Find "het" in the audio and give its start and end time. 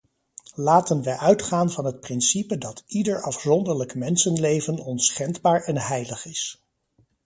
1.85-1.99